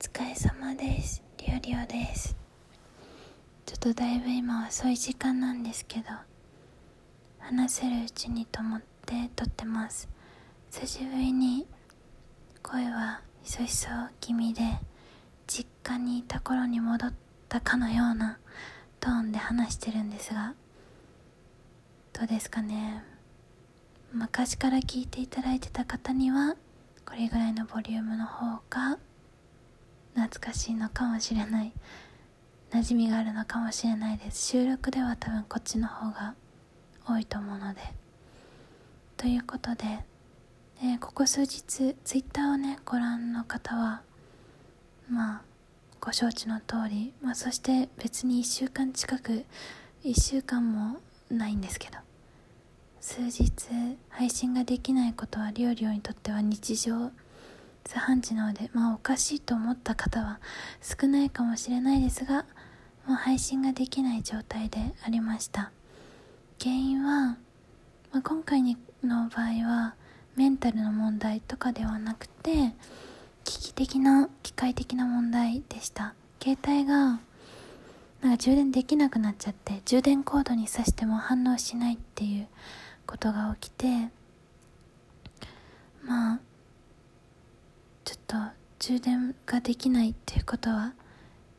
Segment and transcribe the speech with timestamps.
[0.00, 1.22] 疲れ様です。
[1.46, 2.34] りょうりょうです。
[3.66, 6.04] ちょっとだいぶ今遅い時間なんですけど
[7.38, 10.08] 話せるうちにと思って撮ってます。
[10.70, 11.66] 久しぶりに
[12.62, 13.88] 声はひそひそ
[14.20, 14.62] 気味で
[15.46, 17.12] 実家にいた頃に戻っ
[17.50, 18.38] たかのような
[19.00, 20.54] トーンで話してるんですが
[22.14, 23.04] どうですかね。
[24.14, 26.56] 昔から聞いていただいてた方には
[27.04, 28.98] これぐらいのボリュームの方が
[30.14, 31.72] 懐かしいのかもしれない。
[32.70, 34.48] 馴染みがあるのかもしれないです。
[34.48, 36.34] 収録では多分こっちの方が
[37.06, 37.80] 多いと思うので。
[39.16, 39.84] ということで、
[40.82, 44.00] えー、ここ数日ツイッターをねご覧の方は
[45.10, 45.42] まあ
[46.00, 49.44] ご承知の通り、まあ、そして別に1週間近く
[50.04, 51.98] 1週間もないんですけど
[53.02, 53.44] 数日
[54.08, 57.10] 配信ができないことはりょうりょうにとっては日常
[57.84, 60.40] 茶飯事なのでまあおかしいと思った方は
[60.80, 62.44] 少ないかもしれないですが
[63.06, 65.72] もう配信ができない状態でありました。
[66.60, 67.38] 原因は、
[68.12, 68.76] まあ、今回の
[69.28, 69.94] 場合は
[70.36, 72.74] メンタルの問題とかではなくて
[73.44, 76.14] 危機的な機械的な問題でした。
[76.42, 77.20] 携帯が
[78.20, 82.48] なんか充電できなくなっちゃって充電コードに挿しても反応しないっていう
[83.06, 84.10] ことが起きて
[86.04, 86.40] まあ
[88.04, 88.36] ちょっと
[88.78, 90.94] 充電ができないっていうことは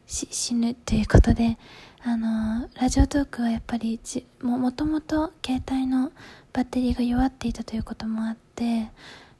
[0.08, 1.58] 死ぬっていうことで
[2.03, 6.12] あのラジオトークはやっぱりじもともと携帯の
[6.52, 8.89] バッテリーが弱っていたということもあって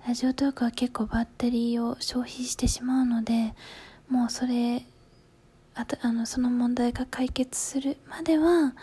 [0.07, 3.53] ラジオトークは結構バッテリーを消費してしまうので
[4.09, 4.83] もうそれ
[5.73, 8.73] あとあのその問題が解決するまでは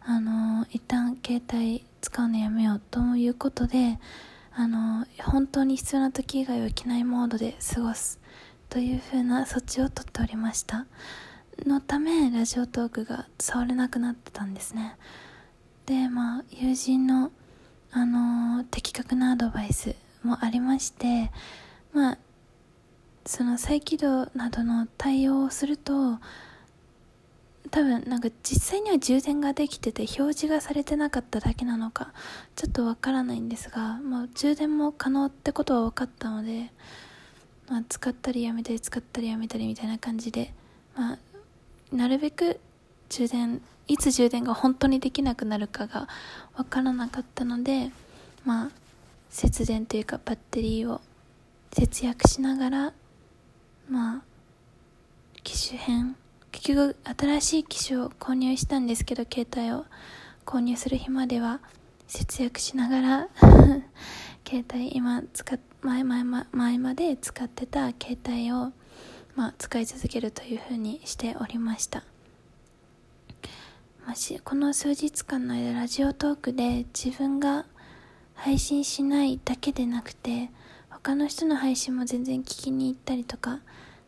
[0.00, 3.98] あの一旦携帯使うのやめようということで
[4.58, 8.18] あの本当に必要な時以外は機内モードで過ごす
[8.70, 10.86] というふうな措置をとっておりました。
[11.66, 14.96] のためラジオトークが触れなくなってたんですね。
[15.84, 17.30] でまあ友人の
[17.90, 21.30] あの的確なアドバイスもありまして
[21.92, 22.18] まあ
[23.26, 26.18] その再起動などの対応をすると
[27.70, 32.12] 多分なんか実際には充電ができてて表示がされてなかっただけなのか
[32.54, 36.70] ちょっとわからないんですが、まあ、充電も可能ってことは分かったので、
[37.68, 40.52] まあ、使ったりやめたり使ったりやめたりみたいな感じで、
[40.96, 41.18] まあ、
[41.92, 42.60] なるべく
[43.08, 46.08] 充電いつ充電が本当にできなくなるかが
[46.56, 47.90] 分からなかったので
[48.44, 48.70] まあ
[49.30, 51.00] 節電というかバッテリーを
[51.72, 52.92] 節約しながら
[53.88, 54.22] まあ
[55.42, 56.16] 機種変
[56.56, 59.84] 結局新しい機種を購入したんですけど携帯を
[60.46, 61.60] 購入する日までは
[62.08, 63.28] 節約しながら
[64.48, 68.72] 携帯今使前前前まで使ってた携帯を、
[69.34, 72.04] まあ、使い続けるというふうにしておりました、
[74.06, 77.66] まあ、しこの数日間の間ラジオトークで自分が
[78.34, 80.50] 配信しないだけでなくて
[80.88, 83.60] 他の人の配信も全然聞きに行ったりとか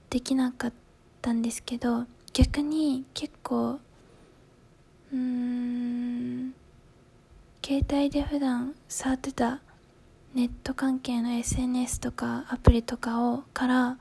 [0.08, 0.72] できなかっ
[1.20, 2.06] たんですけど
[2.38, 3.80] 逆に結構
[5.12, 6.54] うーん
[7.66, 9.60] 携帯で普段触ってた
[10.34, 13.98] ネット関係の SNS とかアプリとかをから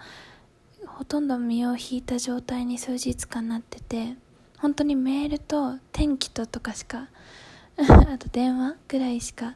[0.85, 4.13] ほとんど身を引いた状態に数日間なってて
[4.59, 7.09] 本当にメールと天気ととかしか
[7.89, 9.55] あと電話ぐらいしか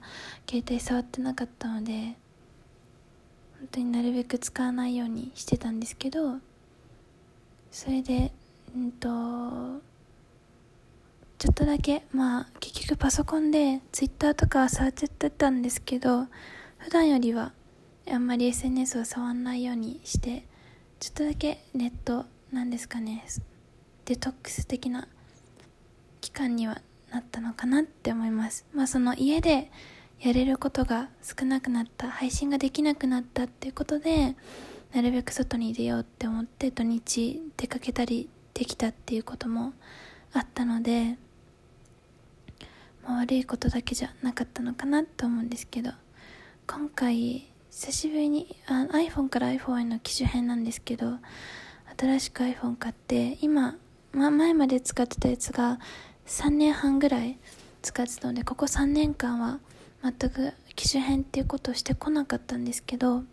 [0.49, 2.17] 携帯触ってなかったので
[3.59, 6.39] 本当になるべく使わないようにしてたんですけど
[7.69, 8.33] それで
[8.75, 9.81] うんと
[11.37, 16.27] ちょっとだけまあ結局パソコンで Twitter とか触っちゃってたんですけど
[16.77, 17.51] 普段よりは
[18.09, 20.45] あんまり SNS を触んないようにして
[20.99, 23.25] ちょっとだけネットなんですかね。
[24.05, 25.07] デトックス的な
[26.19, 28.65] 期間にはなったのかなって思います。
[28.73, 29.71] まあその家で
[30.19, 34.35] やれることが少なくなった配信ができなくなったっていうことで
[34.93, 38.29] なるべく外に出ようって思って土日出かけたり
[38.61, 39.73] できたっていうことも
[40.33, 41.17] あったので、
[43.03, 45.89] まあ、悪いことだけじゃなかったのかなと思うんですけど
[46.67, 51.17] 今回久しぶりにあ iPhone から iPhone への機種変なんですけど
[51.99, 53.77] 新しく iPhone 買って今、
[54.11, 55.79] ま、前まで使ってたやつが
[56.27, 57.39] 3年半ぐらい
[57.81, 59.59] 使ってたのでここ3年間は
[60.03, 63.23] 全く機種変っていうことをしてこなかったんですけど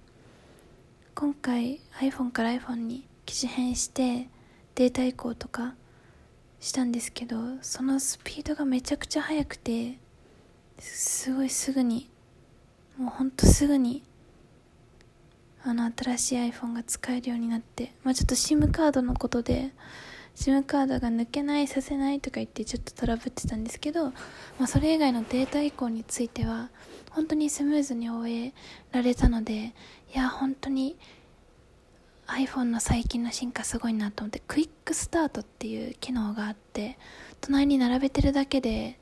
[1.15, 4.29] 今回 iPhone から iPhone に機種変して
[4.79, 5.75] データ移行とか
[6.61, 9.99] したんですけどそのスピードがめちゃくちゃ速くて
[10.79, 12.09] すごいすぐに
[12.97, 14.05] もうほんとすぐに
[15.65, 19.73] あの新しい iPhone が使えるようになって、まあ、ちょっと SIM カードのことで
[20.37, 24.13] SIM カードが抜けないさせないとか言ってちょっとトラブってたんですけど、ま
[24.61, 26.71] あ、それ以外のデータ移行については
[27.11, 28.55] 本当にスムーズに終え
[28.93, 29.75] られたので
[30.15, 30.97] いや本当に
[32.29, 36.99] iPhone の最近の進化すごいなと思ってクイックスタートっていう機能があって
[37.41, 38.99] 隣に並べてるだけで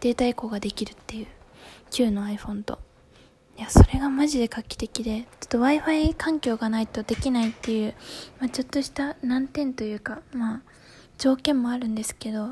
[0.00, 1.26] データ移行ができるっていう
[1.90, 2.78] 旧の iPhone と。
[3.56, 7.94] いやそれがマジで画期的でちょっと w i f i 環境がないとできないっていう、
[8.38, 10.62] まあ、ちょっとした難点というかまあ
[11.18, 12.50] 条件もあるんですけど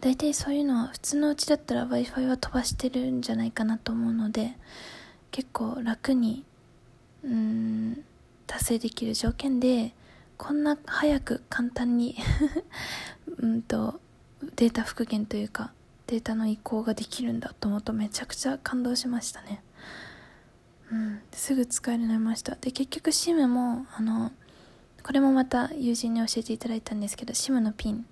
[0.00, 4.56] 大体そういうのは普通のうちだったら w i f i は飛ばしてるんじゃないかなと思うので
[5.30, 6.44] 結構楽に
[7.22, 8.04] うん
[8.46, 9.92] 達成できる条件で
[10.36, 12.16] こんな早く簡単に
[13.38, 14.00] うんと
[14.56, 15.72] データ復元というか
[16.06, 19.62] データの移行ができるんだと思うとめちゃくちゃ感動しましたね。
[20.92, 21.20] うん。
[21.32, 22.56] すぐ使えるようになりました。
[22.56, 24.32] で結局 SIM もあの
[25.02, 28.06] これもまた友人に教えていただいたんですけど SIM のピン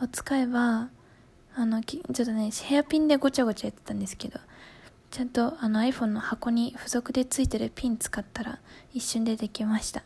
[0.00, 0.88] を使えば
[1.54, 4.38] あのちょっとねヘアピンでごちゃごちゃやってたんですけど
[5.16, 8.58] ちゃんとあの iPhone の箱に付属でついてるピン使ったら
[8.92, 10.02] 一瞬でできました。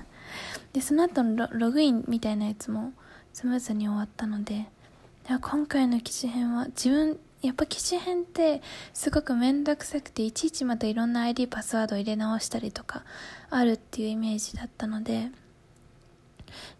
[0.74, 2.92] でその後のログインみたいなやつも
[3.32, 4.66] スムーズに終わったので。
[5.40, 8.60] 今回の機種編は自分やっぱ機種編って
[8.92, 13.04] すごく面倒くさくていちいちまたいろんな ID パスワードを入れ直したりとか
[13.48, 15.30] あるっていうイメージだったので。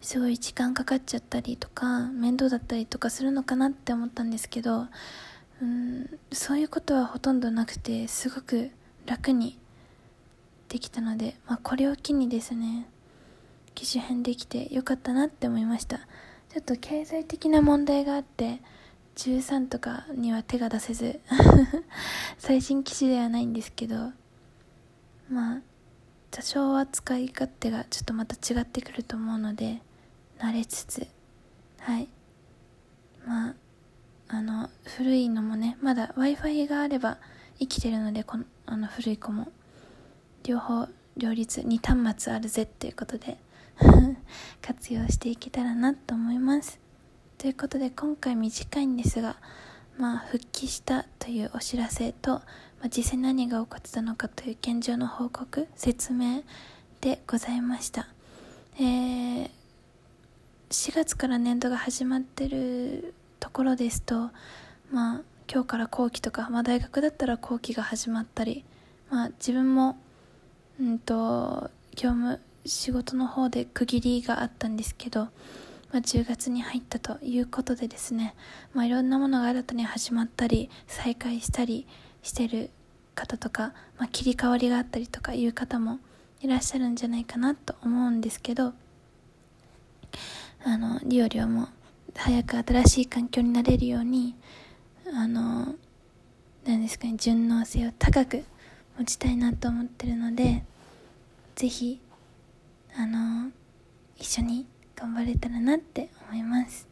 [0.00, 4.86] すごい時間かかっちゃったりとか面倒だったりとかするのかなって思ったんですけど
[5.62, 8.70] うんそういうことはほとんどなくてすごく
[9.06, 9.58] 楽に
[10.68, 12.88] できたので、まあ、これを機にですね
[13.74, 15.98] 機種変できてよかったなって思いました。
[16.48, 18.62] ちょっと経済的な問題があって
[19.16, 21.20] 13とかには手が出せず
[22.38, 24.12] 最新機種ではないんですけど
[25.28, 25.60] まあ
[26.30, 29.82] 多少は使い勝手がちょっとまた違ってくると思うので
[30.38, 31.06] 慣れつつ
[31.80, 32.08] はい。
[33.26, 33.54] まあ
[34.28, 37.18] あの古いのもねまだ w i f i があれば
[37.58, 39.48] 生きてるのでこのあの古い子も。
[40.46, 40.86] 両方
[41.16, 43.36] 両立2端末あるぜっていうことで
[44.62, 46.78] 活用していけたらなと思います。
[47.36, 49.36] ということで今回短いんですが
[49.98, 52.42] まあ復帰したというお知らせと、ま
[52.84, 56.42] あ、実際何が起こってたのかという現状の報告説明
[57.00, 58.06] でございました。
[58.78, 59.50] えー、
[60.70, 64.30] 4月から年度が始まってるところですと
[64.90, 65.22] まあ
[65.52, 68.64] 今日から後期とか、まあ、大学だったら後期が始まったり、
[69.10, 69.96] まあ、自分も、
[70.80, 75.30] うんと、業務仕事の方で区切りがあったんですけど、ま
[75.94, 78.34] あ、10月に入ったということでですね、
[78.74, 81.86] まあ、いろんなものが新たに始まったり再開したり
[82.22, 82.70] してる
[83.14, 86.00] 方とか、まあ、切り替わりがあったりとかいう方も
[86.40, 88.74] いらっしゃるんじゃないかなと思うんですけど
[90.64, 91.68] あのリオリオも
[92.16, 94.34] 早く新しい環境になれるように
[95.14, 95.74] あの
[96.64, 98.44] 何ですかね順応性を高く
[98.98, 100.64] 持ちたいなと思ってるので
[101.54, 102.00] 是非
[102.96, 103.50] あの
[104.16, 104.66] 一緒に
[104.96, 106.88] 頑張れたらなって思います。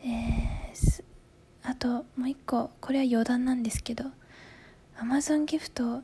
[0.00, 1.02] えー、
[1.64, 4.04] あともう一個これは余談なんですけど
[4.96, 6.02] Amazon ギフト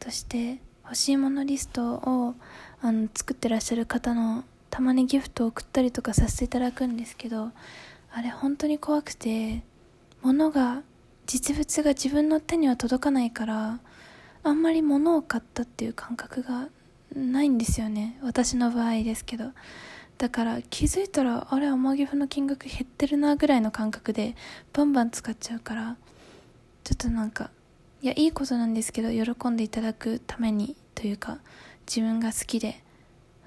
[0.00, 2.34] として欲しいものリストを
[2.80, 7.50] あの作ってらっしゃる方のたまにギフトを送ったりとかさせていただくんですけど
[8.12, 9.62] あれ本当に怖くて
[10.22, 10.82] 物が
[11.26, 13.80] 実物が自分の手には届かないから
[14.42, 16.68] あんまり物を買ったっていう感覚が
[17.14, 18.18] ないんですよね。
[18.22, 19.52] 私の場合ですけど。
[20.18, 24.34] だから気づいたらあれ天岐阜の金額減ってるなぐらいの感覚で
[24.72, 25.96] バンバン使っちゃうから
[26.82, 27.50] ちょっとなんか
[28.02, 31.38] いやいいことなんですけど喜んでいただくためにというか
[31.86, 32.82] 自分が好きで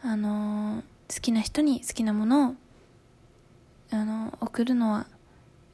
[0.01, 2.55] あのー好きな人に好きなものを
[3.91, 5.07] あの送るのは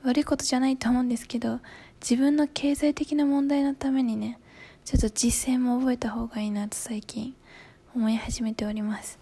[0.04, 1.60] 悪いことじゃないと思うんですけど
[2.02, 4.40] 自分の経済的な問題のためにね
[4.84, 7.36] ちょっと実践も覚えた方がいいなと最近
[7.94, 9.20] 思い始めております、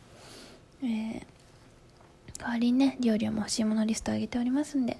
[0.83, 1.21] えー、
[2.39, 4.97] 代わりにね料理も欲しいものリスト上げておりますんで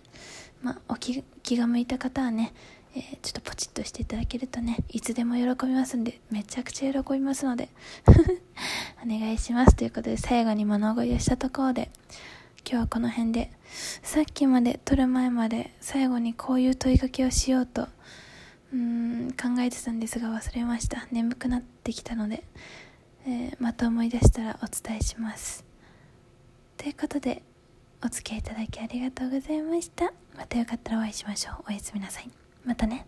[0.62, 2.54] まあお気気が向いた方はね
[2.96, 7.68] えー、ちょっとポチッとしていただけるとね、いつでも喜びますんで、めちゃくちゃ喜びますので、
[9.06, 9.76] お願いします。
[9.76, 11.92] ということで、最後に物乞いをしたところで、
[12.68, 13.52] 今日はこの辺で、
[14.02, 17.90] さっきまで、撮る前まで、最後にこういう問いかけをしようと、
[18.72, 21.06] うーん、考えてたんですが忘れました。
[21.12, 22.46] 眠くなってきたので、
[23.28, 25.66] えー、また思い出したらお伝えします。
[26.78, 27.44] ということで、
[28.02, 30.14] お付き合いいただきありがとうございました。
[30.38, 31.66] またよかったらお会いしましょう。
[31.68, 32.45] おやすみなさい。
[32.66, 33.06] またね。